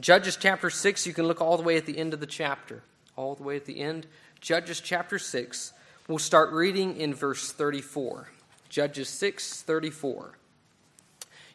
[0.00, 2.82] Judges chapter 6, you can look all the way at the end of the chapter.
[3.16, 4.06] All the way at the end.
[4.40, 5.72] Judges chapter 6.
[6.06, 8.28] We'll start reading in verse 34.
[8.68, 10.38] Judges 6 34.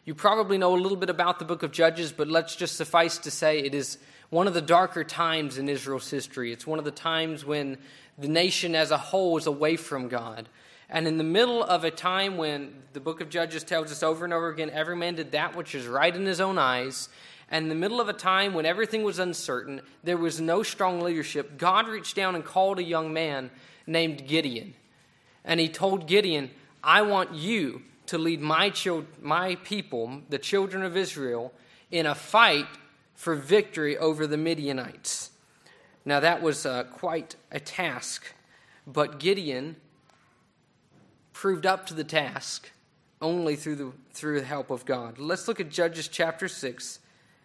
[0.04, 3.16] You probably know a little bit about the book of Judges, but let's just suffice
[3.18, 3.96] to say it is
[4.28, 6.52] one of the darker times in Israel's history.
[6.52, 7.78] It's one of the times when
[8.18, 10.50] the nation as a whole is away from God.
[10.90, 14.24] And in the middle of a time when the book of Judges tells us over
[14.24, 17.08] and over again, every man did that which is right in his own eyes,
[17.50, 21.00] and in the middle of a time when everything was uncertain, there was no strong
[21.00, 23.50] leadership, God reached down and called a young man
[23.86, 24.74] named Gideon.
[25.44, 26.50] And he told Gideon,
[26.82, 28.72] I want you to lead my,
[29.20, 31.52] my people, the children of Israel,
[31.90, 32.66] in a fight
[33.14, 35.30] for victory over the Midianites.
[36.04, 38.24] Now, that was uh, quite a task,
[38.86, 39.76] but Gideon
[41.32, 42.70] proved up to the task
[43.22, 45.18] only through the, through the help of God.
[45.18, 46.98] Let's look at Judges chapter 6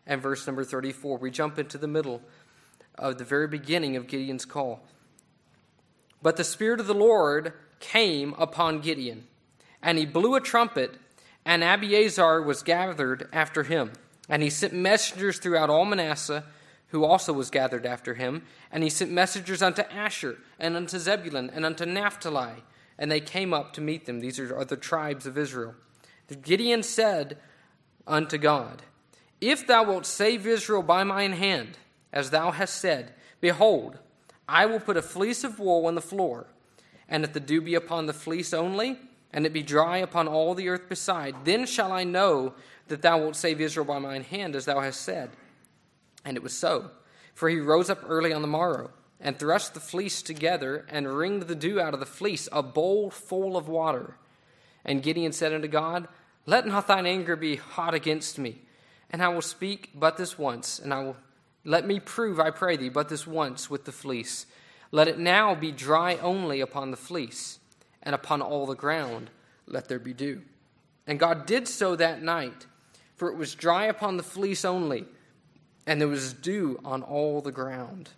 [0.09, 1.19] and verse number 34.
[1.19, 2.21] We jump into the middle
[2.95, 4.81] of the very beginning of Gideon's call.
[6.21, 9.27] But the Spirit of the Lord came upon Gideon,
[9.81, 10.95] and he blew a trumpet,
[11.45, 13.93] and Abiezer was gathered after him.
[14.27, 16.43] And he sent messengers throughout all Manasseh,
[16.87, 18.43] who also was gathered after him.
[18.71, 22.63] And he sent messengers unto Asher, and unto Zebulun, and unto Naphtali.
[22.97, 24.19] And they came up to meet them.
[24.19, 25.75] These are the tribes of Israel.
[26.41, 27.37] Gideon said
[28.05, 28.81] unto God,
[29.41, 31.77] If thou wilt save Israel by mine hand,
[32.11, 33.99] as thou hast said, behold,
[34.47, 36.47] I will put a fleece of wool on the floor,
[37.07, 38.97] and if the dew be upon the fleece only,
[39.31, 42.53] and it be dry upon all the earth beside, then shall I know
[42.87, 45.29] that thou wilt save Israel by mine hand, as thou hast said.
[46.25, 46.91] And it was so.
[47.33, 51.43] For he rose up early on the morrow, and thrust the fleece together, and wringed
[51.43, 54.15] the dew out of the fleece, a bowl full of water.
[54.83, 56.07] And Gideon said unto God,
[56.45, 58.61] Let not thine anger be hot against me,
[59.09, 61.17] and I will speak but this once, and I will
[61.63, 64.45] let me prove, I pray thee, but this once with the fleece.
[64.91, 67.59] Let it now be dry only upon the fleece,
[68.01, 69.29] and upon all the ground
[69.67, 70.41] let there be dew.
[71.05, 72.65] And God did so that night
[73.19, 75.05] for it was dry upon the fleece only,
[75.85, 78.09] and there was dew on all the ground.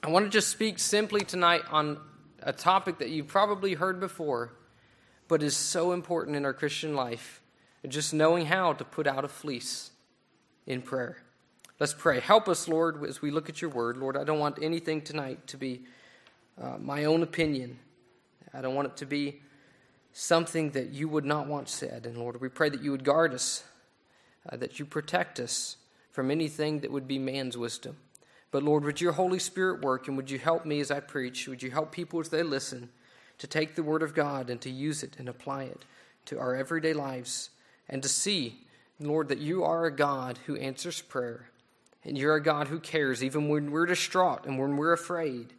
[0.00, 1.98] I want to just speak simply tonight on
[2.40, 4.52] a topic that you've probably heard before,
[5.26, 7.40] but is so important in our Christian life
[7.88, 9.90] just knowing how to put out a fleece
[10.66, 11.18] in prayer.
[11.80, 12.20] Let's pray.
[12.20, 13.96] Help us, Lord, as we look at your word.
[13.96, 15.82] Lord, I don't want anything tonight to be
[16.60, 17.78] uh, my own opinion.
[18.54, 19.40] I don't want it to be
[20.12, 22.06] something that you would not want said.
[22.06, 23.64] And Lord, we pray that you would guard us
[24.50, 25.76] uh, that you protect us
[26.10, 27.96] from anything that would be man's wisdom.
[28.50, 31.48] But Lord, would your Holy Spirit work and would you help me as I preach?
[31.48, 32.90] Would you help people as they listen
[33.38, 35.84] to take the Word of God and to use it and apply it
[36.26, 37.50] to our everyday lives
[37.88, 38.60] and to see,
[39.08, 41.50] Lord, that you are a God who answers prayer
[42.04, 45.52] and you're a God who cares even when we're distraught and when we're afraid.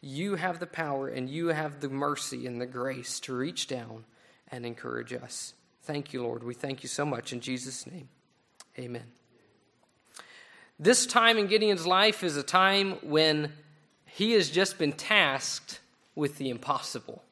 [0.00, 4.04] You have the power and you have the mercy and the grace to reach down
[4.48, 5.54] and encourage us.
[5.82, 6.42] Thank you, Lord.
[6.42, 8.08] We thank you so much in Jesus' name.
[8.78, 9.04] Amen.
[10.78, 13.52] This time in Gideon's life is a time when
[14.06, 15.80] he has just been tasked
[16.14, 17.22] with the impossible.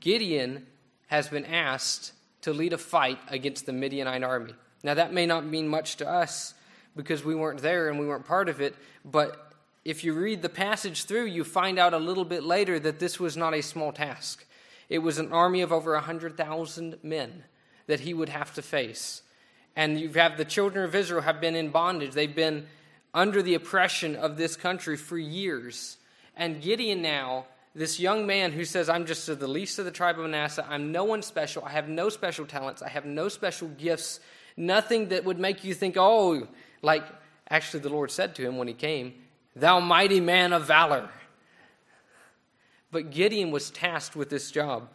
[0.00, 0.66] Gideon
[1.06, 2.12] has been asked
[2.44, 4.54] to lead a fight against the Midianite army.
[4.82, 6.54] Now, that may not mean much to us
[6.96, 8.74] because we weren't there and we weren't part of it,
[9.04, 9.52] but
[9.84, 13.20] if you read the passage through, you find out a little bit later that this
[13.20, 14.46] was not a small task.
[14.88, 17.44] It was an army of over 100,000 men
[17.86, 19.22] that he would have to face
[19.76, 22.12] and you have the children of Israel have been in bondage.
[22.12, 22.66] They've been
[23.12, 25.96] under the oppression of this country for years.
[26.36, 30.18] And Gideon now, this young man who says, I'm just the least of the tribe
[30.18, 33.68] of Manasseh, I'm no one special, I have no special talents, I have no special
[33.68, 34.20] gifts,
[34.56, 36.46] nothing that would make you think, oh,
[36.82, 37.04] like
[37.50, 39.14] actually the Lord said to him when he came,
[39.56, 41.08] Thou mighty man of valor.
[42.90, 44.88] But Gideon was tasked with this job,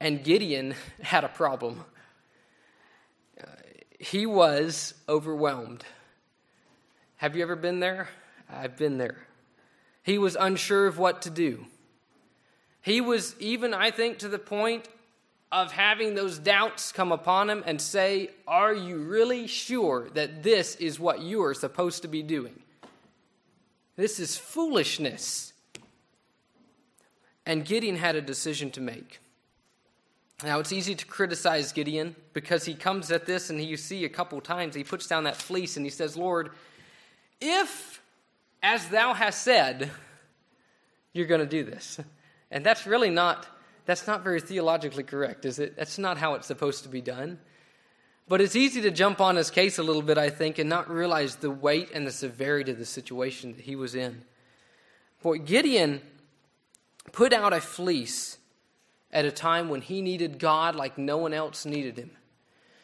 [0.00, 1.84] and Gideon had a problem
[3.40, 3.46] uh,
[3.98, 5.84] he was overwhelmed.
[7.16, 8.08] Have you ever been there?
[8.48, 9.18] I've been there.
[10.02, 11.66] He was unsure of what to do.
[12.82, 14.88] He was even, I think, to the point
[15.52, 20.76] of having those doubts come upon him and say, Are you really sure that this
[20.76, 22.60] is what you are supposed to be doing?
[23.96, 25.52] This is foolishness.
[27.44, 29.20] And Gideon had a decision to make.
[30.42, 34.08] Now, it's easy to criticize Gideon because he comes at this and you see a
[34.08, 36.50] couple times he puts down that fleece and he says, Lord,
[37.40, 38.00] if,
[38.62, 39.90] as thou hast said,
[41.12, 42.00] you're going to do this.
[42.50, 43.46] And that's really not,
[43.86, 45.76] that's not very theologically correct, is it?
[45.76, 47.38] That's not how it's supposed to be done.
[48.28, 50.88] But it's easy to jump on his case a little bit, I think, and not
[50.88, 54.22] realize the weight and the severity of the situation that he was in.
[55.22, 56.00] Boy, Gideon
[57.12, 58.38] put out a fleece
[59.12, 62.12] at a time when he needed God like no one else needed him.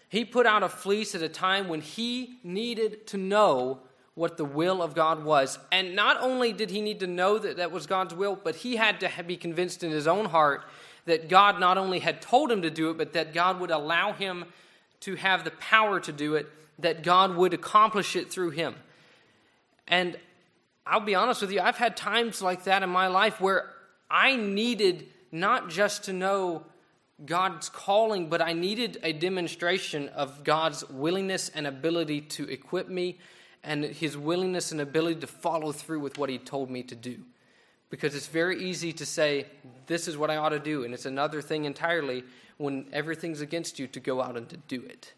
[0.08, 3.80] He put out a fleece at a time when he needed to know
[4.16, 5.58] what the will of God was.
[5.70, 8.76] And not only did he need to know that that was God's will, but he
[8.76, 10.64] had to be convinced in his own heart
[11.04, 14.12] that God not only had told him to do it, but that God would allow
[14.12, 14.46] him
[15.00, 16.48] to have the power to do it,
[16.78, 18.74] that God would accomplish it through him.
[19.86, 20.16] And
[20.86, 23.70] I'll be honest with you, I've had times like that in my life where
[24.10, 26.64] I needed not just to know
[27.24, 33.18] God's calling, but I needed a demonstration of God's willingness and ability to equip me
[33.66, 37.18] and his willingness and ability to follow through with what he told me to do.
[37.90, 39.46] Because it's very easy to say,
[39.86, 42.24] this is what I ought to do, and it's another thing entirely
[42.56, 45.12] when everything's against you to go out and to do it,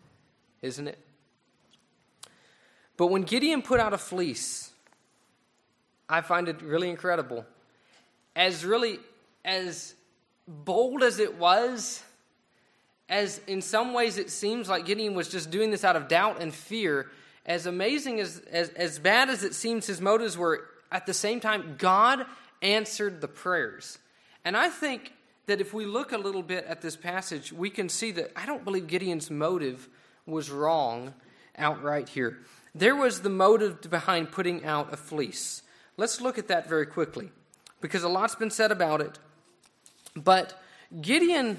[0.62, 0.99] isn't it?
[2.97, 4.73] But when Gideon put out a fleece,
[6.09, 7.45] I find it really incredible.
[8.35, 8.99] As really
[9.45, 9.95] as
[10.47, 12.03] bold as it was,
[13.09, 16.41] as in some ways it seems like Gideon was just doing this out of doubt
[16.41, 17.11] and fear,
[17.49, 21.41] as amazing as, as, as bad as it seems his motives were, at the same
[21.41, 22.27] time, God
[22.61, 23.99] answered the prayers.
[24.45, 25.12] And I think
[25.47, 28.45] that if we look a little bit at this passage, we can see that I
[28.45, 29.89] don't believe Gideon's motive
[30.27, 31.15] was wrong
[31.56, 32.39] outright here.
[32.75, 35.62] There was the motive behind putting out a fleece.
[35.97, 37.31] Let's look at that very quickly
[37.81, 39.19] because a lot's been said about it.
[40.15, 40.61] But
[41.00, 41.59] Gideon,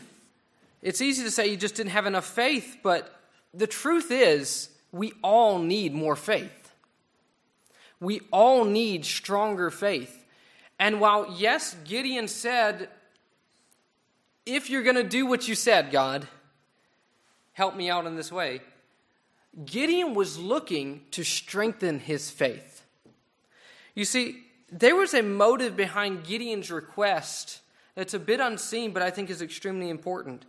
[0.83, 3.19] it's easy to say he just didn't have enough faith, but
[3.55, 6.73] the truth is, we all need more faith.
[7.99, 10.25] We all need stronger faith.
[10.79, 12.89] And while, yes, Gideon said,
[14.45, 16.27] if you're going to do what you said, God,
[17.53, 18.61] help me out in this way,
[19.65, 22.83] Gideon was looking to strengthen his faith.
[23.95, 27.59] You see, there was a motive behind Gideon's request
[27.95, 30.45] that's a bit unseen, but I think is extremely important.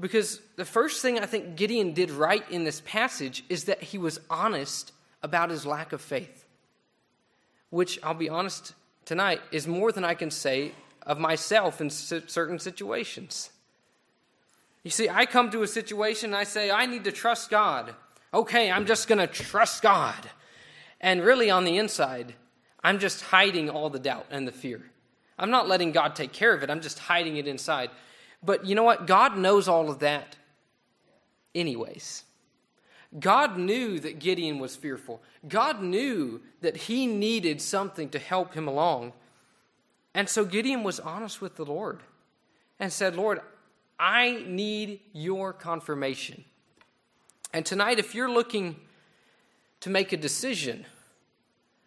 [0.00, 3.98] Because the first thing I think Gideon did right in this passage is that he
[3.98, 4.92] was honest
[5.22, 6.46] about his lack of faith.
[7.68, 8.72] Which, I'll be honest
[9.04, 13.50] tonight, is more than I can say of myself in certain situations.
[14.82, 17.94] You see, I come to a situation and I say, I need to trust God.
[18.32, 20.30] Okay, I'm just going to trust God.
[21.00, 22.34] And really, on the inside,
[22.82, 24.80] I'm just hiding all the doubt and the fear.
[25.38, 27.90] I'm not letting God take care of it, I'm just hiding it inside.
[28.42, 29.06] But you know what?
[29.06, 30.36] God knows all of that,
[31.54, 32.24] anyways.
[33.18, 35.20] God knew that Gideon was fearful.
[35.48, 39.12] God knew that he needed something to help him along.
[40.14, 42.00] And so Gideon was honest with the Lord
[42.78, 43.40] and said, Lord,
[43.98, 46.44] I need your confirmation.
[47.52, 48.76] And tonight, if you're looking
[49.80, 50.86] to make a decision,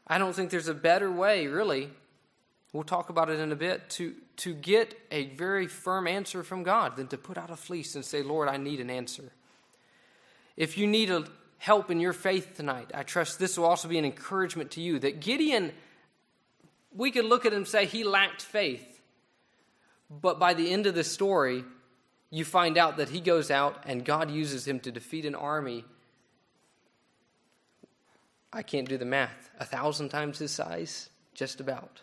[0.05, 1.89] I don't think there's a better way, really.
[2.73, 6.63] We'll talk about it in a bit to, to get a very firm answer from
[6.63, 9.31] God than to put out a fleece and say, Lord, I need an answer.
[10.57, 11.25] If you need a
[11.59, 14.99] help in your faith tonight, I trust this will also be an encouragement to you
[14.99, 15.71] that Gideon,
[16.93, 19.01] we could look at him and say he lacked faith.
[20.09, 21.63] But by the end of the story,
[22.29, 25.85] you find out that he goes out and God uses him to defeat an army.
[28.51, 29.49] I can't do the math.
[29.59, 31.09] A thousand times his size?
[31.33, 32.01] Just about.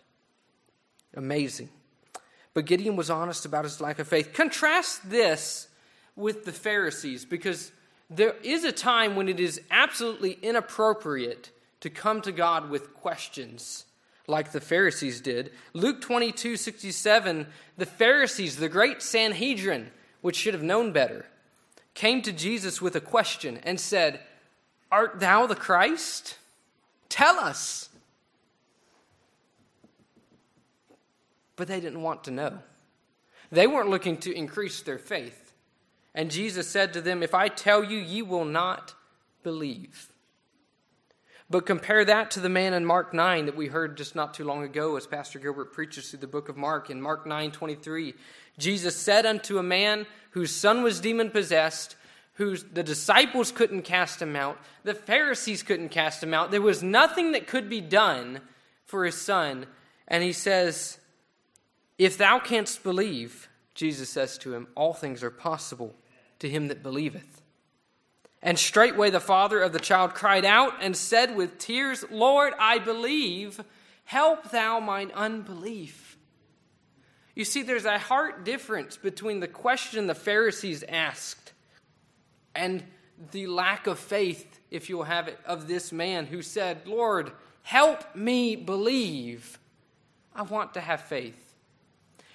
[1.15, 1.69] Amazing.
[2.53, 4.33] But Gideon was honest about his lack of faith.
[4.33, 5.67] Contrast this
[6.15, 7.71] with the Pharisees because
[8.09, 13.85] there is a time when it is absolutely inappropriate to come to God with questions
[14.27, 15.51] like the Pharisees did.
[15.73, 19.91] Luke 22 67, the Pharisees, the great Sanhedrin,
[20.21, 21.25] which should have known better,
[21.93, 24.19] came to Jesus with a question and said,
[24.91, 26.37] Art thou the Christ?
[27.09, 27.89] Tell us.
[31.61, 32.57] But they didn't want to know.
[33.51, 35.53] They weren't looking to increase their faith.
[36.15, 38.95] And Jesus said to them, If I tell you, ye will not
[39.43, 40.11] believe.
[41.51, 44.43] But compare that to the man in Mark 9 that we heard just not too
[44.43, 46.89] long ago as Pastor Gilbert preaches through the book of Mark.
[46.89, 48.15] In Mark 9 23,
[48.57, 51.95] Jesus said unto a man whose son was demon possessed,
[52.33, 56.49] whose the disciples couldn't cast him out, the Pharisees couldn't cast him out.
[56.49, 58.41] There was nothing that could be done
[58.83, 59.67] for his son.
[60.07, 60.97] And he says,
[62.01, 65.93] If thou canst believe, Jesus says to him, all things are possible
[66.39, 67.43] to him that believeth.
[68.41, 72.79] And straightway the father of the child cried out and said with tears, Lord, I
[72.79, 73.63] believe,
[74.03, 76.17] help thou mine unbelief.
[77.35, 81.53] You see, there's a heart difference between the question the Pharisees asked
[82.55, 82.83] and
[83.29, 87.31] the lack of faith, if you'll have it, of this man who said, Lord,
[87.61, 89.59] help me believe.
[90.33, 91.49] I want to have faith.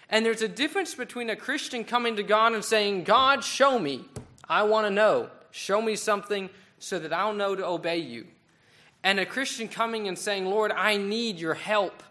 [0.09, 4.05] And there's a difference between a Christian coming to God and saying, God, show me.
[4.49, 5.31] I want to know.
[5.51, 6.49] Show me something
[6.79, 8.27] so that I'll know to obey you.
[9.03, 12.03] And a Christian coming and saying, Lord, I need your help.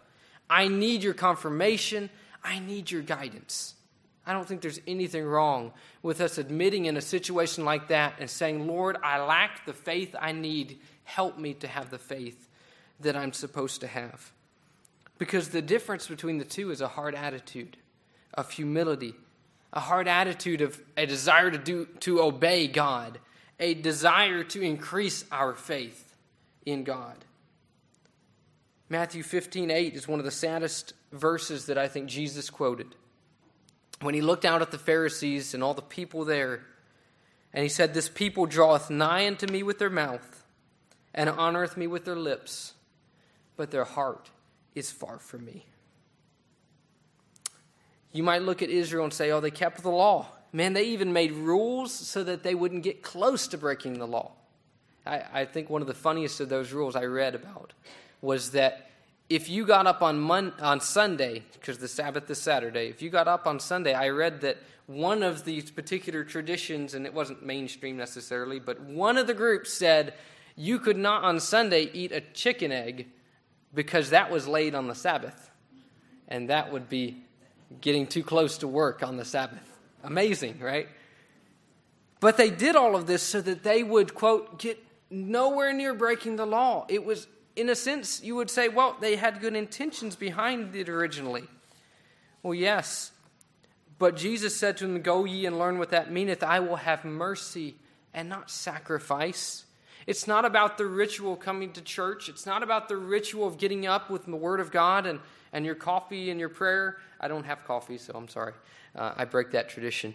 [0.50, 2.10] I need your confirmation.
[2.44, 3.76] I need your guidance.
[4.28, 5.72] I don't think there's anything wrong
[6.02, 10.16] with us admitting in a situation like that and saying, Lord, I lack the faith
[10.20, 10.80] I need.
[11.04, 12.50] Help me to have the faith
[13.00, 14.32] that I'm supposed to have.
[15.18, 17.78] Because the difference between the two is a hard attitude
[18.38, 19.16] of humility,
[19.74, 23.20] a hard attitude of a desire to do to obey God,
[23.60, 26.16] a desire to increase our faith
[26.66, 27.26] in God.
[28.90, 32.96] Matthew 15, 8 is one of the saddest verses that I think Jesus quoted.
[34.02, 36.62] When he looked out at the Pharisees and all the people there,
[37.54, 40.44] and he said, This people draweth nigh unto me with their mouth,
[41.14, 42.74] and honoreth me with their lips,
[43.56, 44.30] but their heart
[44.76, 45.66] is far from me.
[48.16, 50.28] You might look at Israel and say, oh, they kept the law.
[50.54, 54.32] Man, they even made rules so that they wouldn't get close to breaking the law.
[55.06, 57.74] I, I think one of the funniest of those rules I read about
[58.22, 58.90] was that
[59.28, 63.10] if you got up on, Mon- on Sunday, because the Sabbath is Saturday, if you
[63.10, 67.46] got up on Sunday, I read that one of these particular traditions, and it wasn't
[67.46, 70.14] mainstream necessarily, but one of the groups said
[70.56, 73.08] you could not on Sunday eat a chicken egg
[73.74, 75.52] because that was laid on the Sabbath.
[76.30, 77.25] And that would be
[77.82, 79.78] getting too close to work on the Sabbath.
[80.04, 80.88] Amazing, right?
[82.20, 86.36] But they did all of this so that they would, quote, get nowhere near breaking
[86.36, 86.86] the law.
[86.90, 90.90] It was, in a sense, you would say, well, they had good intentions behind it
[90.90, 91.44] originally.
[92.44, 93.12] Well, yes.
[93.98, 96.44] But Jesus said to them, Go ye and learn what that meaneth.
[96.44, 97.76] I will have mercy
[98.14, 99.66] and not sacrifice.
[100.06, 102.30] It's not about the ritual coming to church.
[102.30, 105.20] It's not about the ritual of getting up with the Word of God and,
[105.56, 106.98] and your coffee and your prayer.
[107.20, 108.54] I don't have coffee, so I'm sorry.
[108.94, 110.14] Uh, I break that tradition.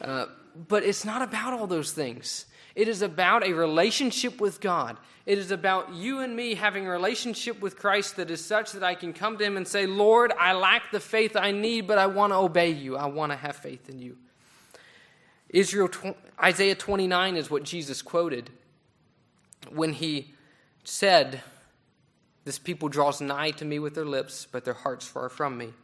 [0.00, 0.26] Uh,
[0.68, 2.46] but it's not about all those things.
[2.76, 4.96] It is about a relationship with God.
[5.26, 8.84] It is about you and me having a relationship with Christ that is such that
[8.84, 11.98] I can come to Him and say, Lord, I lack the faith I need, but
[11.98, 12.96] I want to obey you.
[12.96, 14.16] I want to have faith in you.
[15.48, 15.90] Israel,
[16.40, 18.50] Isaiah 29 is what Jesus quoted
[19.70, 20.34] when he
[20.84, 21.42] said,
[22.46, 25.74] This people draws nigh to me with their lips, but their hearts far from me.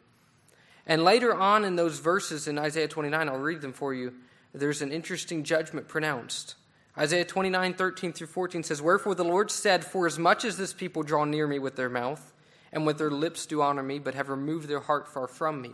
[0.87, 4.15] And later on in those verses in Isaiah 29, I'll read them for you,
[4.55, 6.55] there's an interesting judgment pronounced.
[6.97, 10.73] Isaiah 29, 13 through 14 says, Wherefore the Lord said, For as much as this
[10.73, 12.33] people draw near me with their mouth,
[12.73, 15.73] and with their lips do honor me, but have removed their heart far from me,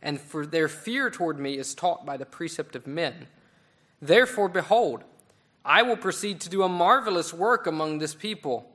[0.00, 3.26] and for their fear toward me is taught by the precept of men.
[4.00, 5.02] Therefore, behold,
[5.64, 8.70] I will proceed to do a marvelous work among this people,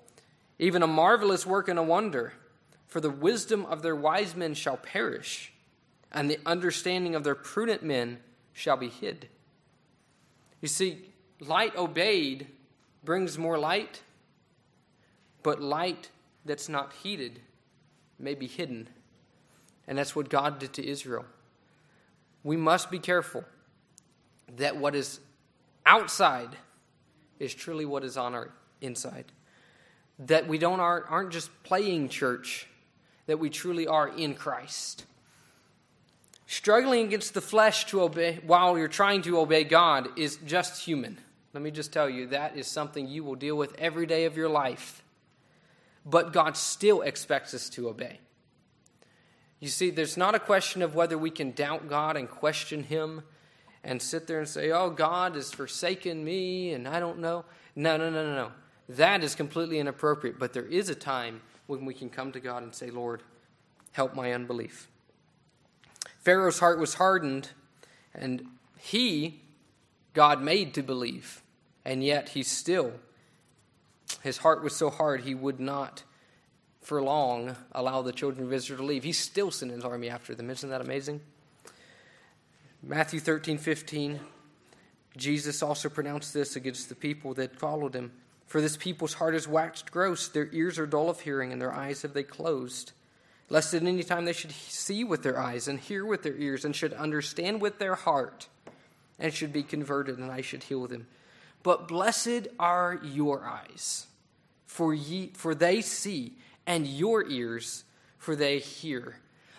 [0.60, 2.34] even a marvelous work and a wonder.
[2.88, 5.52] For the wisdom of their wise men shall perish,
[6.12, 8.20] and the understanding of their prudent men
[8.54, 9.28] shall be hid.
[10.62, 11.10] You see,
[11.40, 12.48] light obeyed
[13.04, 14.02] brings more light,
[15.44, 16.10] but light
[16.46, 17.42] that's not heeded
[18.18, 18.88] may be hidden.
[19.88, 21.26] And that's what God did to Israel.
[22.44, 23.44] We must be careful
[24.58, 25.20] that what is
[25.86, 26.56] outside
[27.40, 29.26] is truly what is on our inside.
[30.20, 32.68] That we don't aren't, aren't just playing church,
[33.28, 35.06] that we truly are in Christ.
[36.48, 41.18] Struggling against the flesh to obey while you're trying to obey God is just human.
[41.54, 44.38] Let me just tell you that is something you will deal with every day of
[44.38, 45.02] your life.
[46.06, 48.20] But God still expects us to obey.
[49.60, 53.24] You see, there's not a question of whether we can doubt God and question Him
[53.84, 57.46] and sit there and say, oh, God has forsaken me and I don't know.
[57.76, 58.52] No, no, no, no, no.
[58.88, 60.38] That is completely inappropriate.
[60.40, 63.24] But there is a time when we can come to God and say, Lord,
[63.92, 64.88] help my unbelief.
[66.20, 67.50] Pharaoh's heart was hardened,
[68.14, 68.46] and
[68.80, 69.42] he,
[70.14, 71.42] God made to believe,
[71.84, 72.94] and yet he still,
[74.22, 76.04] his heart was so hard he would not
[76.82, 79.04] for long allow the children of Israel to leave.
[79.04, 80.50] He still sent his army after them.
[80.50, 81.22] Isn't that amazing?
[82.84, 84.20] Matthew 13, 15,
[85.18, 88.12] Jesus also pronounced this against the people that followed him.
[88.46, 91.74] For this people's heart is waxed gross, their ears are dull of hearing, and their
[91.74, 92.92] eyes have they closed.
[93.50, 96.66] Lest at any time they should see with their eyes, and hear with their ears,
[96.66, 98.48] and should understand with their heart,
[99.20, 101.08] and should be converted, and I should heal them.
[101.64, 104.08] But blessed are your eyes,
[104.66, 106.34] for, ye, for they see,
[106.68, 107.84] and your ears,
[108.18, 109.18] for they hear.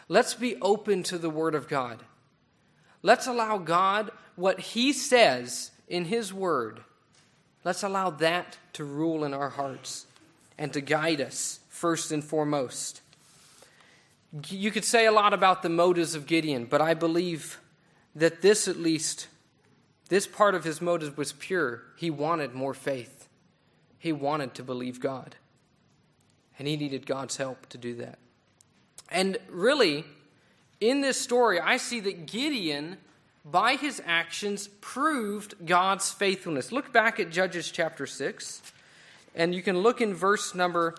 [0.09, 2.05] Let's be open to the Word of God.
[3.03, 6.81] Let's allow God what He says in His Word
[7.67, 10.07] Let's allow that to rule in our hearts
[10.57, 13.01] and to guide us first and foremost.
[14.49, 17.59] You could say a lot about the motives of Gideon, but I believe
[18.15, 19.27] that this, at least,
[20.11, 21.83] this part of his motive was pure.
[21.97, 23.29] He wanted more faith,
[23.99, 25.35] he wanted to believe God,
[26.61, 28.21] and he needed God's help to do that.
[29.11, 30.05] And really,
[30.81, 32.99] in this story, I see that Gideon
[33.47, 36.73] by his actions, proved God's faithfulness.
[36.73, 38.61] Look back at Judges chapter 6,
[39.37, 40.97] and you can look in verse number,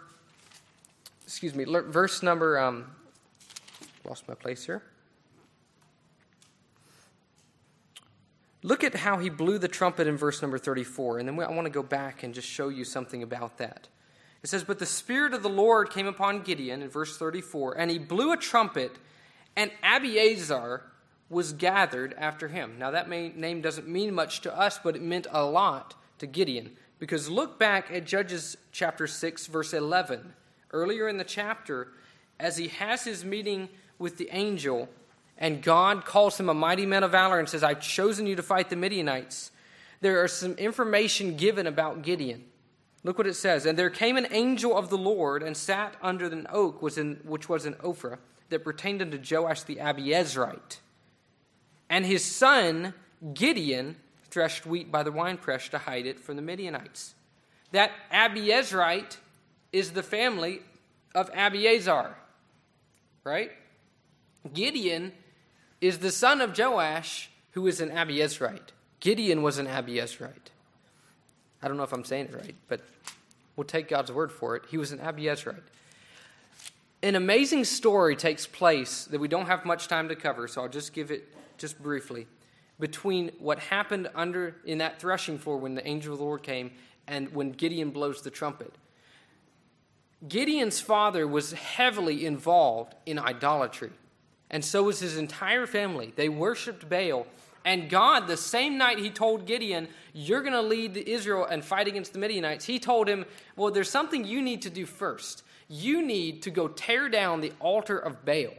[1.25, 2.85] excuse me, verse number, um,
[4.05, 4.81] lost my place here.
[8.63, 11.65] Look at how he blew the trumpet in verse number 34, and then I want
[11.65, 13.89] to go back and just show you something about that.
[14.41, 17.91] It says, But the Spirit of the Lord came upon Gideon in verse 34, and
[17.91, 18.93] he blew a trumpet,
[19.57, 20.81] and Abiezer,
[21.29, 22.75] was gathered after him.
[22.79, 26.27] Now, that may, name doesn't mean much to us, but it meant a lot to
[26.27, 26.71] Gideon.
[26.99, 30.33] Because look back at Judges chapter 6, verse 11.
[30.71, 31.89] Earlier in the chapter,
[32.39, 33.69] as he has his meeting
[33.99, 34.89] with the angel,
[35.37, 38.43] and God calls him a mighty man of valor and says, I've chosen you to
[38.43, 39.51] fight the Midianites,
[40.01, 42.45] there are some information given about Gideon.
[43.03, 43.65] Look what it says.
[43.65, 47.65] And there came an angel of the Lord and sat under an oak which was
[47.65, 48.17] in Ophrah
[48.49, 50.77] that pertained unto Joash the Abiezrite.
[51.89, 52.93] And his son,
[53.33, 53.95] Gideon,
[54.29, 57.15] threshed wheat by the winepress to hide it from the Midianites.
[57.71, 59.17] That Abiezrite
[59.71, 60.61] is the family
[61.15, 62.13] of Abiezer,
[63.23, 63.51] right?
[64.53, 65.11] Gideon
[65.81, 68.71] is the son of Joash, who is an Abiezrite.
[68.99, 70.51] Gideon was an Abiezrite.
[71.61, 72.81] I don't know if I'm saying it right, but
[73.55, 74.63] we'll take God's word for it.
[74.69, 75.63] He was an Abiezrite.
[77.07, 80.67] An amazing story takes place that we don't have much time to cover, so I'll
[80.67, 82.27] just give it just briefly,
[82.81, 86.71] between what happened under in that threshing floor when the angel of the Lord came
[87.07, 88.75] and when Gideon blows the trumpet.
[90.27, 93.91] Gideon's father was heavily involved in idolatry,
[94.49, 96.11] and so was his entire family.
[96.13, 97.25] They worshiped Baal.
[97.63, 101.87] And God, the same night he told Gideon, You're going to lead Israel and fight
[101.87, 103.23] against the Midianites, he told him,
[103.55, 105.43] Well, there's something you need to do first.
[105.67, 108.53] You need to go tear down the altar of Baal.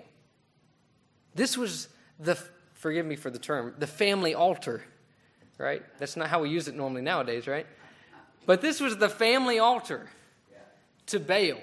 [1.34, 2.38] This was the
[2.74, 4.82] forgive me for the term, the family altar,
[5.58, 5.82] right?
[5.98, 7.66] That's not how we use it normally nowadays, right?
[8.46, 10.08] But this was the family altar
[11.06, 11.58] to Baal.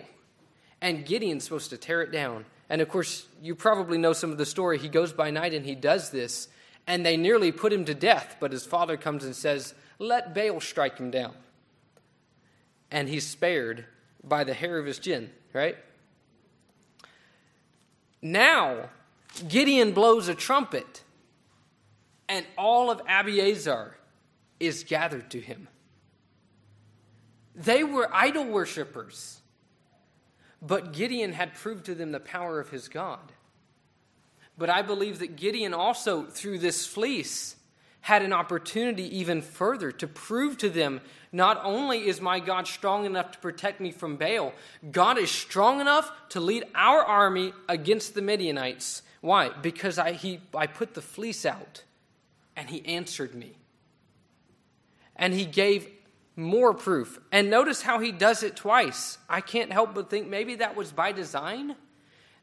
[0.81, 2.45] And Gideon's supposed to tear it down.
[2.69, 4.77] And of course, you probably know some of the story.
[4.77, 6.47] He goes by night and he does this,
[6.85, 8.37] and they nearly put him to death.
[8.39, 11.33] But his father comes and says, Let Baal strike him down.
[12.91, 13.85] And he's spared
[14.27, 15.77] by the hair of his chin, right?
[18.21, 18.89] Now,
[19.47, 21.03] Gideon blows a trumpet
[22.27, 23.93] and all of Abiezer
[24.59, 25.67] is gathered to him.
[27.55, 29.39] They were idol worshippers,
[30.61, 33.31] but Gideon had proved to them the power of his God.
[34.57, 37.54] But I believe that Gideon also, through this fleece,
[38.05, 43.03] had an opportunity even further to prove to them not only is my God strong
[43.03, 44.53] enough to protect me from Baal,
[44.91, 49.01] God is strong enough to lead our army against the Midianites.
[49.21, 49.49] Why?
[49.49, 51.81] Because I, he, I put the fleece out
[52.55, 53.57] and he answered me.
[55.15, 55.87] And he gave
[56.35, 57.19] more proof.
[57.31, 59.17] And notice how he does it twice.
[59.27, 61.75] I can't help but think maybe that was by design,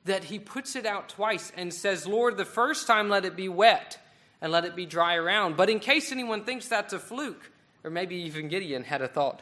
[0.07, 3.48] that he puts it out twice and says, Lord, the first time let it be
[3.48, 4.02] wet
[4.43, 5.57] and let it be dry around.
[5.57, 7.51] But in case anyone thinks that's a fluke,
[7.83, 9.41] or maybe even Gideon had a thought,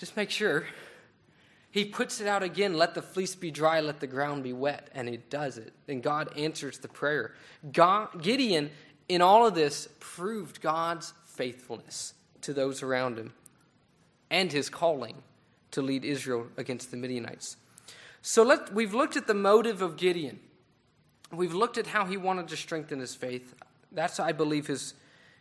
[0.00, 0.64] just make sure.
[1.70, 4.88] He puts it out again, let the fleece be dry, let the ground be wet,
[4.94, 5.72] and he does it.
[5.88, 7.34] And God answers the prayer.
[7.72, 8.70] God, Gideon
[9.08, 13.32] in all of this, proved God's faithfulness to those around him
[14.30, 15.22] and his calling
[15.72, 17.56] to lead Israel against the Midianites.
[18.22, 20.40] So let, we've looked at the motive of Gideon.
[21.36, 23.54] We've looked at how he wanted to strengthen his faith.
[23.92, 24.94] That's, I believe, his,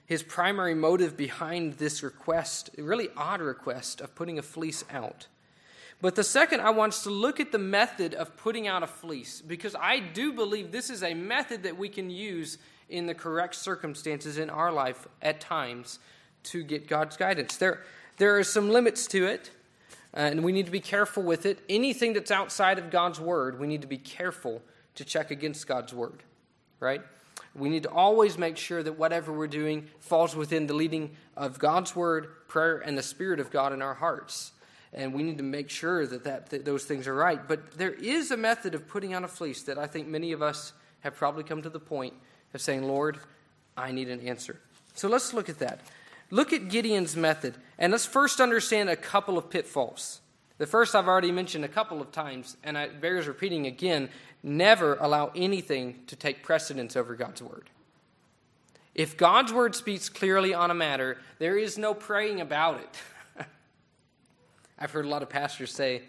[0.06, 5.28] his primary motive behind this request, really odd request of putting a fleece out.
[6.02, 8.88] But the second, I want us to look at the method of putting out a
[8.88, 12.58] fleece, because I do believe this is a method that we can use
[12.90, 16.00] in the correct circumstances in our life at times
[16.44, 17.56] to get God's guidance.
[17.56, 17.82] There,
[18.18, 19.52] there are some limits to it,
[20.14, 21.60] uh, and we need to be careful with it.
[21.70, 24.62] Anything that's outside of God's word, we need to be careful
[24.96, 26.24] to check against God's word,
[26.80, 27.02] right?
[27.56, 31.60] We need to always make sure that whatever we're doing falls within the leading of
[31.60, 34.52] God's word, prayer, and the Spirit of God in our hearts.
[34.92, 37.48] And we need to make sure that, that, that those things are right.
[37.48, 40.42] But there is a method of putting on a fleece that I think many of
[40.42, 42.14] us have probably come to the point
[42.54, 43.20] of saying, Lord,
[43.76, 44.60] I need an answer.
[44.94, 45.82] So let's look at that.
[46.30, 50.22] Look at Gideon's method, and let's first understand a couple of pitfalls.
[50.58, 54.10] The first I've already mentioned a couple of times, and it bears repeating again
[54.44, 57.70] never allow anything to take precedence over God's word.
[58.94, 63.46] If God's word speaks clearly on a matter, there is no praying about it.
[64.80, 66.04] I've heard a lot of pastors say,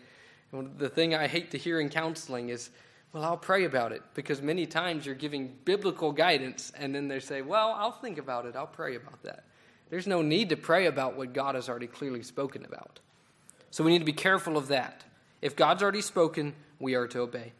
[0.53, 2.71] the thing I hate to hear in counseling is,
[3.13, 7.21] well, I'll pray about it, because many times you're giving biblical guidance, and then they
[7.21, 9.45] say, well, I'll think about it, I'll pray about that.
[9.89, 13.01] There's no need to pray about what God has already clearly spoken about.
[13.75, 15.03] So we need to be careful of that.
[15.43, 17.51] If God's already spoken, we are to obey.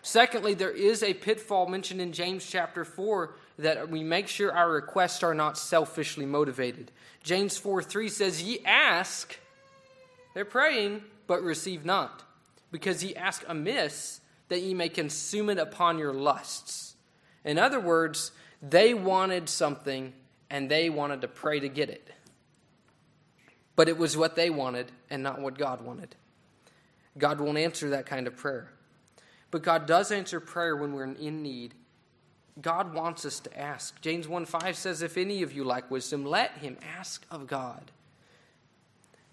[0.00, 4.70] Secondly, there is a pitfall mentioned in James chapter 4 that we make sure our
[4.70, 6.92] requests are not selfishly motivated.
[7.24, 9.36] James 4 3 says, Ye ask,
[10.34, 12.22] they're praying, but receive not,
[12.70, 16.94] because ye ask amiss that ye may consume it upon your lusts.
[17.44, 18.30] In other words,
[18.62, 20.12] they wanted something
[20.48, 22.08] and they wanted to pray to get it.
[23.76, 26.16] But it was what they wanted and not what God wanted.
[27.18, 28.72] God won't answer that kind of prayer.
[29.50, 31.74] But God does answer prayer when we're in need.
[32.60, 34.00] God wants us to ask.
[34.00, 37.90] James 1 5 says, If any of you lack wisdom, let him ask of God.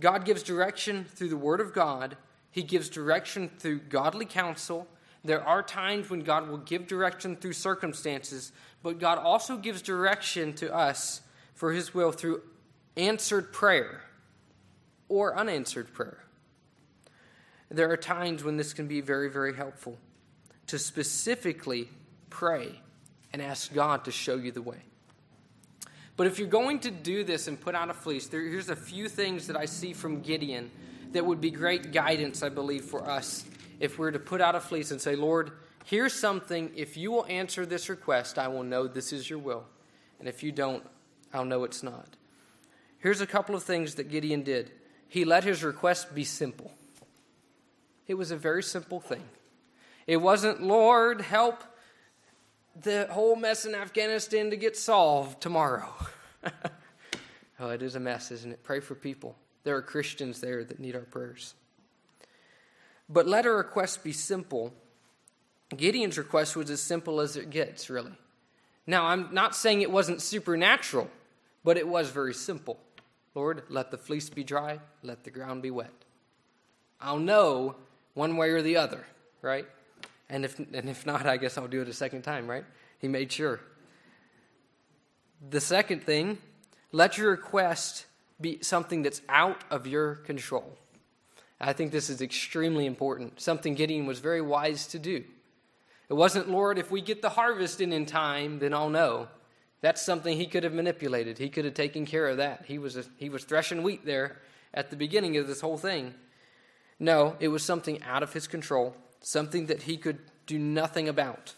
[0.01, 2.17] God gives direction through the Word of God,
[2.51, 4.87] He gives direction through godly counsel.
[5.25, 8.51] There are times when God will give direction through circumstances,
[8.81, 11.21] but God also gives direction to us
[11.53, 12.41] for His will through
[12.97, 14.01] answered prayer
[15.13, 16.17] or unanswered prayer.
[17.69, 19.99] There are times when this can be very, very helpful
[20.67, 21.87] to specifically
[22.31, 22.79] pray
[23.31, 24.79] and ask God to show you the way.
[26.17, 28.75] But if you're going to do this and put out a fleece, there, here's a
[28.75, 30.71] few things that I see from Gideon
[31.11, 33.45] that would be great guidance, I believe, for us
[33.79, 35.51] if we're to put out a fleece and say, Lord,
[35.85, 36.71] here's something.
[36.75, 39.65] If you will answer this request, I will know this is your will.
[40.17, 40.83] And if you don't,
[41.31, 42.07] I'll know it's not.
[42.97, 44.71] Here's a couple of things that Gideon did.
[45.13, 46.71] He let his request be simple.
[48.07, 49.21] It was a very simple thing.
[50.07, 51.63] It wasn't, Lord, help
[52.81, 55.93] the whole mess in Afghanistan to get solved tomorrow.
[57.59, 58.63] oh, it is a mess, isn't it?
[58.63, 59.35] Pray for people.
[59.63, 61.53] There are Christians there that need our prayers.
[63.07, 64.73] But let our request be simple.
[65.77, 68.17] Gideon's request was as simple as it gets, really.
[68.87, 71.07] Now, I'm not saying it wasn't supernatural,
[71.63, 72.79] but it was very simple.
[73.35, 75.93] Lord, let the fleece be dry, let the ground be wet.
[77.01, 77.75] I'll know
[78.13, 79.05] one way or the other,
[79.41, 79.65] right?
[80.29, 82.65] And if, and if not, I guess I'll do it a second time, right?
[82.99, 83.59] He made sure.
[85.49, 86.37] The second thing,
[86.91, 88.05] let your request
[88.39, 90.77] be something that's out of your control.
[91.59, 93.41] I think this is extremely important.
[93.41, 95.23] Something Gideon was very wise to do.
[96.09, 99.29] It wasn't, Lord, if we get the harvest in in time, then I'll know.
[99.83, 101.37] That's something he could have manipulated.
[101.37, 102.63] He could have taken care of that.
[102.67, 104.37] He was, a, he was threshing wheat there
[104.73, 106.13] at the beginning of this whole thing.
[106.99, 111.53] No, it was something out of his control, something that he could do nothing about.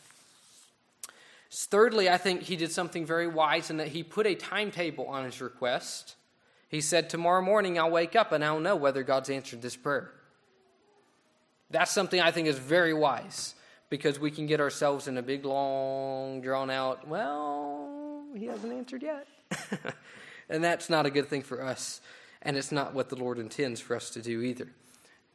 [1.52, 5.24] Thirdly, I think he did something very wise in that he put a timetable on
[5.24, 6.16] his request.
[6.68, 10.10] He said, Tomorrow morning I'll wake up and I'll know whether God's answered this prayer.
[11.70, 13.54] That's something I think is very wise
[13.92, 17.95] because we can get ourselves in a big, long, drawn out, well,
[18.38, 19.28] he hasn't answered yet.
[20.50, 22.02] and that's not a good thing for us.
[22.42, 24.68] And it's not what the Lord intends for us to do either.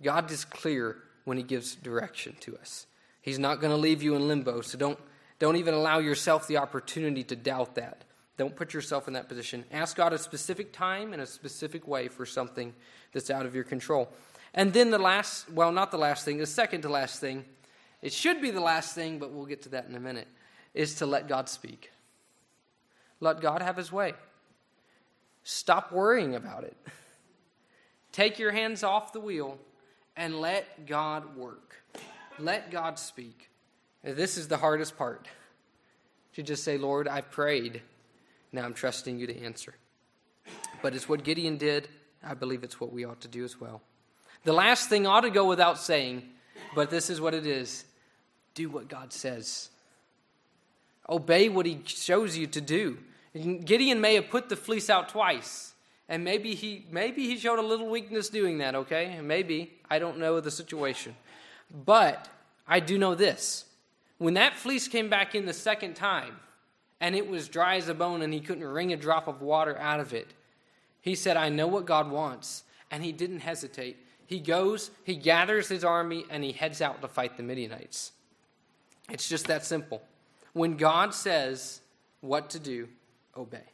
[0.02, 2.86] God is clear when he gives direction to us.
[3.20, 4.98] He's not going to leave you in limbo, so don't,
[5.38, 8.04] don't even allow yourself the opportunity to doubt that.
[8.38, 9.64] Don't put yourself in that position.
[9.70, 12.72] Ask God a specific time and a specific way for something
[13.12, 14.08] that's out of your control.
[14.54, 17.44] And then the last, well, not the last thing, the second to last thing,
[18.00, 20.28] it should be the last thing, but we'll get to that in a minute,
[20.72, 21.90] is to let God speak.
[23.20, 24.14] Let God have his way.
[25.42, 26.76] Stop worrying about it.
[28.12, 29.58] Take your hands off the wheel
[30.16, 31.76] and let God work.
[32.38, 33.50] Let God speak.
[34.02, 35.28] This is the hardest part.
[36.34, 37.82] To just say, Lord, I've prayed.
[38.52, 39.74] Now I'm trusting you to answer.
[40.82, 41.88] But it's what Gideon did.
[42.22, 43.82] I believe it's what we ought to do as well.
[44.44, 46.22] The last thing ought to go without saying,
[46.74, 47.84] but this is what it is
[48.54, 49.70] do what God says.
[51.08, 52.98] Obey what he shows you to do.
[53.34, 55.74] Gideon may have put the fleece out twice,
[56.08, 59.20] and maybe he maybe he showed a little weakness doing that, okay?
[59.20, 59.74] Maybe.
[59.88, 61.14] I don't know the situation.
[61.84, 62.28] But
[62.66, 63.64] I do know this.
[64.18, 66.36] When that fleece came back in the second time,
[67.00, 69.78] and it was dry as a bone, and he couldn't wring a drop of water
[69.78, 70.28] out of it,
[71.00, 72.64] he said, I know what God wants.
[72.90, 73.96] And he didn't hesitate.
[74.26, 78.12] He goes, he gathers his army, and he heads out to fight the Midianites.
[79.10, 80.02] It's just that simple.
[80.52, 81.80] When God says
[82.20, 82.88] what to do,
[83.40, 83.64] obey.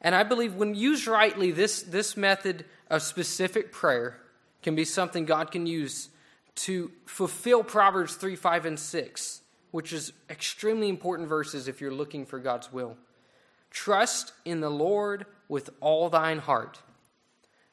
[0.00, 4.20] And I believe when used rightly, this, this method of specific prayer
[4.62, 6.08] can be something God can use
[6.54, 12.26] to fulfill Proverbs 3, 5, and 6, which is extremely important verses if you're looking
[12.26, 12.96] for God's will.
[13.70, 16.80] Trust in the Lord with all thine heart.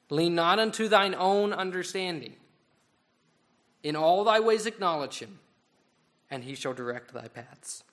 [0.10, 2.34] Lean not unto thine own understanding.
[3.82, 5.40] In all thy ways acknowledge him,
[6.30, 7.84] and he shall direct thy paths.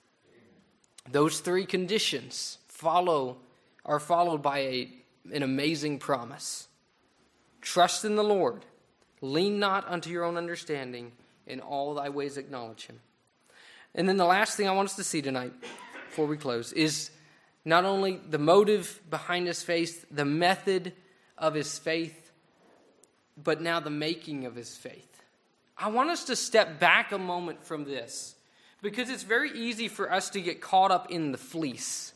[1.09, 3.37] Those three conditions follow
[3.85, 4.89] are followed by a,
[5.33, 6.67] an amazing promise.
[7.61, 8.65] Trust in the Lord.
[9.21, 11.13] Lean not unto your own understanding.
[11.47, 12.99] In all thy ways acknowledge him.
[13.95, 15.53] And then the last thing I want us to see tonight,
[16.09, 17.11] before we close, is
[17.65, 20.93] not only the motive behind his faith, the method
[21.37, 22.31] of his faith,
[23.41, 25.21] but now the making of his faith.
[25.77, 28.35] I want us to step back a moment from this
[28.81, 32.12] because it's very easy for us to get caught up in the fleece.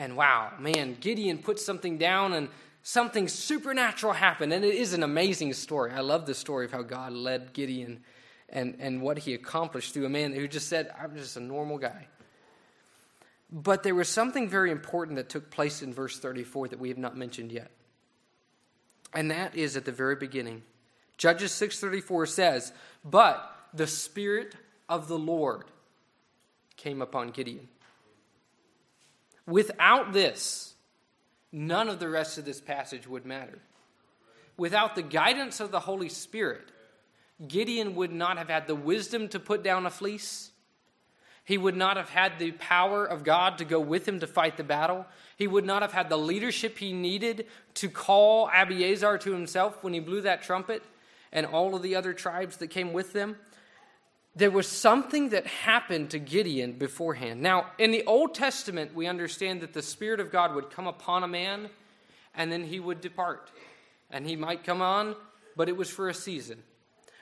[0.00, 2.48] And wow, man, Gideon put something down and
[2.82, 4.50] something supernatural happened.
[4.50, 5.92] And it is an amazing story.
[5.92, 8.02] I love the story of how God led Gideon
[8.48, 11.76] and, and what he accomplished through a man who just said, I'm just a normal
[11.76, 12.06] guy.
[13.52, 16.96] But there was something very important that took place in verse 34 that we have
[16.96, 17.70] not mentioned yet.
[19.12, 20.62] And that is at the very beginning.
[21.18, 22.72] Judges 6:34 says,
[23.04, 24.54] "But the spirit
[24.88, 25.64] of the Lord
[26.76, 27.68] came upon Gideon."
[29.50, 30.74] Without this,
[31.50, 33.58] none of the rest of this passage would matter.
[34.56, 36.70] Without the guidance of the Holy Spirit,
[37.48, 40.52] Gideon would not have had the wisdom to put down a fleece.
[41.44, 44.56] He would not have had the power of God to go with him to fight
[44.56, 45.04] the battle.
[45.36, 49.94] He would not have had the leadership he needed to call Abiezer to himself when
[49.94, 50.84] he blew that trumpet
[51.32, 53.36] and all of the other tribes that came with them
[54.40, 57.42] there was something that happened to Gideon beforehand.
[57.42, 61.22] Now, in the Old Testament, we understand that the Spirit of God would come upon
[61.22, 61.68] a man
[62.34, 63.50] and then he would depart.
[64.10, 65.14] And he might come on,
[65.56, 66.62] but it was for a season.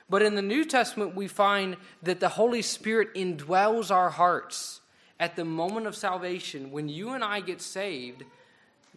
[0.09, 4.79] But in the New Testament, we find that the Holy Spirit indwells our hearts
[5.19, 6.71] at the moment of salvation.
[6.71, 8.23] When you and I get saved,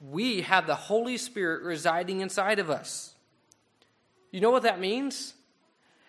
[0.01, 3.15] we have the Holy Spirit residing inside of us.
[4.31, 5.35] You know what that means?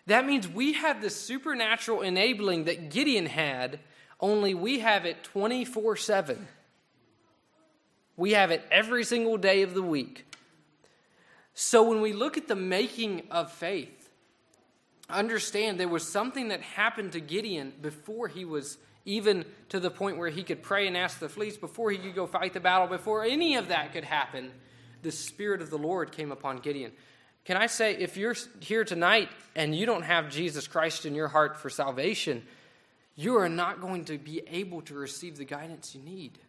[0.08, 3.80] That means we have the supernatural enabling that Gideon had,
[4.20, 6.48] only we have it 24 7.
[8.16, 10.26] We have it every single day of the week.
[11.54, 14.10] So when we look at the making of faith,
[15.10, 20.18] understand there was something that happened to Gideon before he was even to the point
[20.18, 22.88] where he could pray and ask the fleece, before he could go fight the battle,
[22.88, 24.52] before any of that could happen.
[25.02, 26.94] The Spirit of the Lord came upon Gideon.
[27.45, 31.27] Can I say, if you're here tonight and you don't have Jesus Christ in your
[31.27, 32.43] heart for salvation,
[33.15, 36.39] you are not going to be able to receive the guidance you need.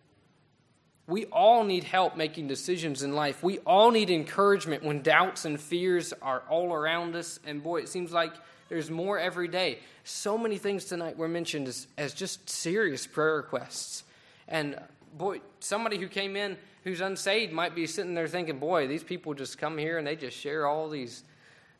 [1.06, 3.42] We all need help making decisions in life.
[3.42, 7.38] We all need encouragement when doubts and fears are all around us.
[7.44, 8.32] And boy, it seems like
[8.68, 9.80] there's more every day.
[10.04, 14.04] So many things tonight were mentioned as, as just serious prayer requests.
[14.48, 14.80] And
[15.12, 19.34] boy, somebody who came in who's unsaved might be sitting there thinking, boy, these people
[19.34, 21.24] just come here and they just share all these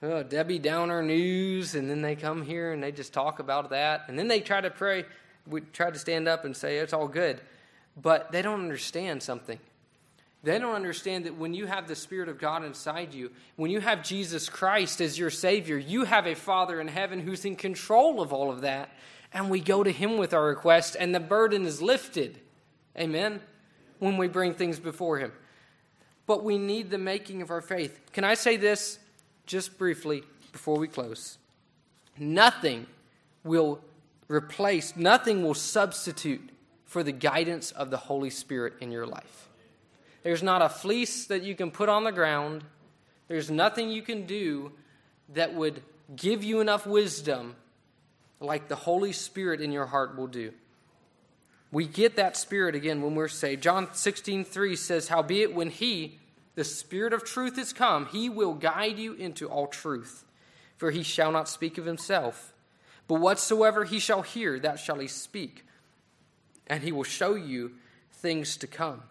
[0.02, 4.04] uh, Debbie Downer news, and then they come here and they just talk about that.
[4.08, 5.04] And then they try to pray,
[5.46, 7.40] we try to stand up and say, it's all good.
[8.00, 9.58] But they don't understand something.
[10.42, 13.80] They don't understand that when you have the Spirit of God inside you, when you
[13.80, 18.20] have Jesus Christ as your Savior, you have a Father in heaven who's in control
[18.20, 18.90] of all of that.
[19.32, 22.40] And we go to Him with our request, and the burden is lifted.
[22.98, 23.40] Amen
[24.04, 25.32] when we bring things before Him.
[26.26, 27.98] But we need the making of our faith.
[28.12, 28.98] Can I say this
[29.46, 31.38] just briefly before we close?
[32.18, 32.86] Nothing
[33.44, 33.80] will
[34.28, 36.50] replace, nothing will substitute
[36.84, 39.48] for the guidance of the Holy Spirit in your life.
[40.22, 42.62] There's not a fleece that you can put on the ground,
[43.28, 44.72] there's nothing you can do
[45.30, 45.82] that would
[46.14, 47.56] give you enough wisdom
[48.38, 50.52] like the Holy Spirit in your heart will do.
[51.74, 53.64] We get that spirit again when we're saved.
[53.64, 56.20] John 16, 3 says, Howbeit when he,
[56.54, 60.24] the Spirit of truth, is come, he will guide you into all truth.
[60.76, 62.54] For he shall not speak of himself,
[63.08, 65.66] but whatsoever he shall hear, that shall he speak.
[66.68, 67.72] And he will show you
[68.12, 69.02] things to come.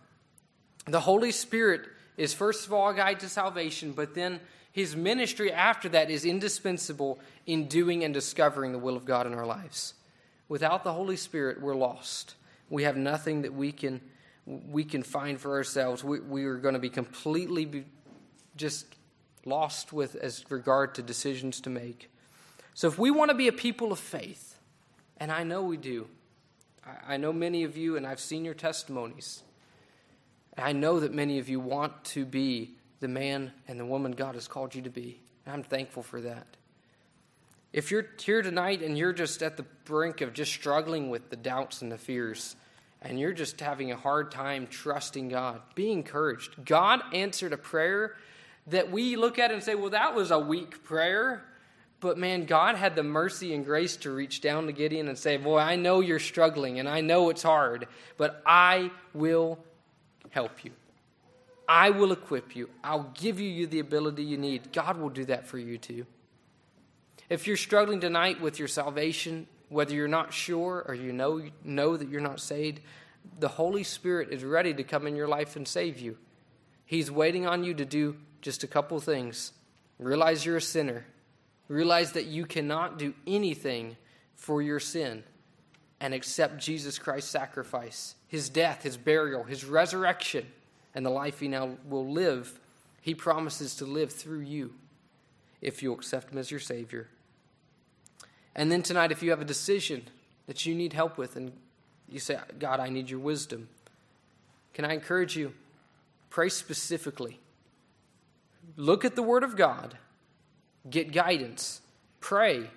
[0.88, 1.82] The Holy Spirit
[2.16, 4.40] is, first of all, a guide to salvation, but then
[4.72, 9.34] his ministry after that is indispensable in doing and discovering the will of God in
[9.34, 9.96] our lives.
[10.48, 12.36] Without the Holy Spirit, we're lost.
[12.74, 14.02] We have nothing that we can
[14.48, 16.04] we can find for ourselves.
[16.04, 17.86] We, we are going to be completely be
[18.56, 18.96] just
[19.46, 22.10] lost with as regard to decisions to make.
[22.74, 24.58] So if we want to be a people of faith,
[25.18, 26.08] and I know we do,
[26.84, 29.44] I, I know many of you, and I've seen your testimonies.
[30.58, 34.14] And I know that many of you want to be the man and the woman
[34.14, 35.22] God has called you to be.
[35.46, 36.48] And I'm thankful for that.
[37.72, 41.36] If you're here tonight and you're just at the brink of just struggling with the
[41.36, 42.56] doubts and the fears,
[43.04, 46.66] and you're just having a hard time trusting God, be encouraged.
[46.66, 48.16] God answered a prayer
[48.68, 51.44] that we look at and say, well, that was a weak prayer.
[52.00, 55.38] But man, God had the mercy and grace to reach down to Gideon and say,
[55.38, 57.88] Boy, I know you're struggling and I know it's hard,
[58.18, 59.58] but I will
[60.30, 60.72] help you.
[61.66, 62.70] I will equip you.
[62.84, 64.74] I'll give you the ability you need.
[64.74, 66.06] God will do that for you too.
[67.30, 71.98] If you're struggling tonight with your salvation, whether you're not sure or you know, know
[71.98, 72.80] that you're not saved,
[73.40, 76.18] the Holy Spirit is ready to come in your life and save you.
[76.86, 79.52] He's waiting on you to do just a couple things.
[79.98, 81.06] Realize you're a sinner.
[81.68, 83.98] Realize that you cannot do anything
[84.36, 85.24] for your sin
[86.00, 90.46] and accept Jesus Christ's sacrifice, his death, his burial, his resurrection,
[90.94, 92.60] and the life he now will live.
[93.02, 94.74] He promises to live through you
[95.62, 97.08] if you accept him as your Savior.
[98.56, 100.04] And then tonight, if you have a decision
[100.48, 101.52] that you need help with and
[102.08, 103.70] you say, God, I need your wisdom,
[104.74, 105.54] can I encourage you?
[106.30, 107.40] Pray specifically.
[108.76, 109.98] Look at the Word of God,
[110.90, 111.82] get guidance,
[112.20, 112.70] pray,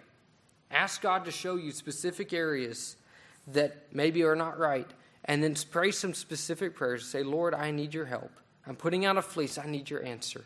[0.70, 2.96] ask God to show you specific areas
[3.46, 4.90] that maybe are not right,
[5.24, 7.06] and then pray some specific prayers.
[7.06, 8.32] Say, Lord, I need your help.
[8.66, 9.58] I'm putting out a fleece.
[9.58, 10.44] I need your answer.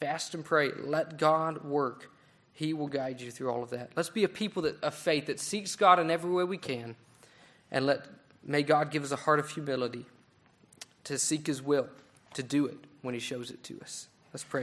[0.00, 0.70] Fast and pray.
[0.76, 2.10] Let God work.
[2.52, 3.90] He will guide you through all of that.
[3.96, 6.96] Let's be a people that, of faith that seeks God in every way we can.
[7.70, 8.06] And let
[8.44, 10.06] may God give us a heart of humility
[11.04, 11.88] to seek his will,
[12.34, 14.08] to do it when he shows it to us.
[14.32, 14.60] Let's pray.